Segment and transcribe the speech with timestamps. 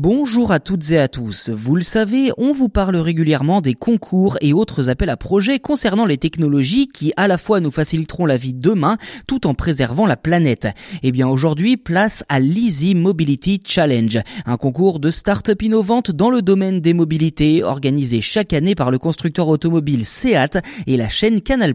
[0.00, 1.50] Bonjour à toutes et à tous.
[1.50, 6.06] Vous le savez, on vous parle régulièrement des concours et autres appels à projets concernant
[6.06, 10.16] les technologies qui à la fois nous faciliteront la vie demain tout en préservant la
[10.16, 10.68] planète.
[11.02, 16.42] Eh bien aujourd'hui, place à l'Easy Mobility Challenge, un concours de start-up innovantes dans le
[16.42, 21.74] domaine des mobilités organisé chaque année par le constructeur automobile Seat et la chaîne Canal+.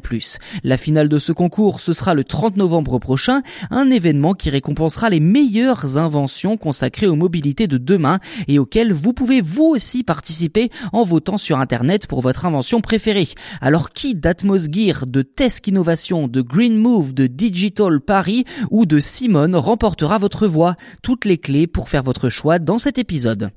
[0.63, 5.09] La finale de ce concours, ce sera le 30 novembre prochain, un événement qui récompensera
[5.09, 8.12] les meilleures inventions consacrées aux mobilités de demain
[8.47, 13.29] et auquel vous pouvez vous aussi participer en votant sur Internet pour votre invention préférée.
[13.61, 18.99] Alors qui d'Atmos Gear, de Tesk Innovation, de Green Move, de Digital Paris ou de
[18.99, 20.75] Simone remportera votre voix?
[21.01, 23.51] Toutes les clés pour faire votre choix dans cet épisode.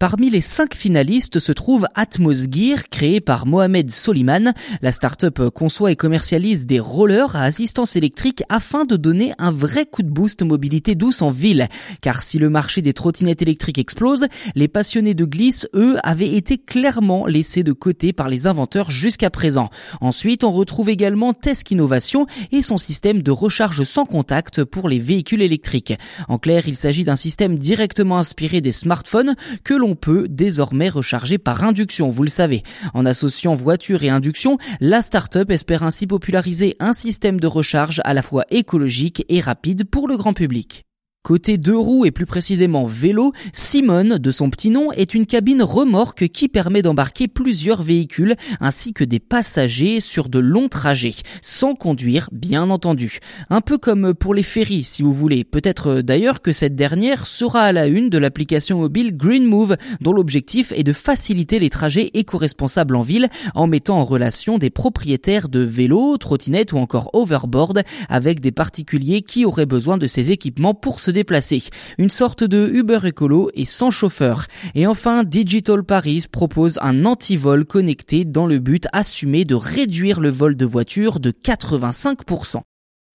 [0.00, 4.54] Parmi les cinq finalistes se trouve Atmos Gear, créé par Mohamed Soliman.
[4.80, 9.84] La start-up conçoit et commercialise des rollers à assistance électrique afin de donner un vrai
[9.84, 11.68] coup de boost mobilité douce en ville.
[12.00, 16.56] Car si le marché des trottinettes électriques explose, les passionnés de glisse, eux, avaient été
[16.56, 19.68] clairement laissés de côté par les inventeurs jusqu'à présent.
[20.00, 24.98] Ensuite, on retrouve également Tesk Innovation et son système de recharge sans contact pour les
[24.98, 25.92] véhicules électriques.
[26.26, 30.88] En clair, il s'agit d'un système directement inspiré des smartphones que l'on on peut désormais
[30.88, 32.62] recharger par induction, vous le savez.
[32.94, 38.14] En associant voiture et induction, la start-up espère ainsi populariser un système de recharge à
[38.14, 40.84] la fois écologique et rapide pour le grand public.
[41.22, 45.62] Côté deux roues et plus précisément vélo, Simone, de son petit nom, est une cabine
[45.62, 51.74] remorque qui permet d'embarquer plusieurs véhicules ainsi que des passagers sur de longs trajets, sans
[51.74, 53.18] conduire bien entendu.
[53.50, 55.44] Un peu comme pour les ferries si vous voulez.
[55.44, 60.14] Peut-être d'ailleurs que cette dernière sera à la une de l'application mobile Green Move dont
[60.14, 65.50] l'objectif est de faciliter les trajets éco-responsables en ville en mettant en relation des propriétaires
[65.50, 70.72] de vélos, trottinettes ou encore overboard avec des particuliers qui auraient besoin de ces équipements
[70.72, 71.62] pour déplacer.
[71.98, 74.46] Une sorte de Uber écolo et sans chauffeur.
[74.74, 80.30] Et enfin, Digital Paris propose un anti-vol connecté dans le but assumé de réduire le
[80.30, 82.62] vol de voitures de 85%.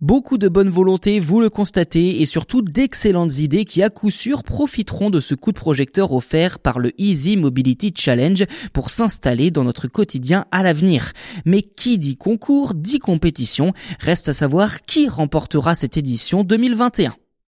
[0.01, 4.44] Beaucoup de bonne volonté, vous le constatez, et surtout d'excellentes idées qui à coup sûr
[4.44, 9.63] profiteront de ce coup de projecteur offert par le Easy Mobility Challenge pour s'installer dans
[9.63, 11.13] notre quotidien à l'avenir.
[11.45, 17.16] Mais qui dit concours dit compétition, reste à savoir qui remportera cette édition 2021.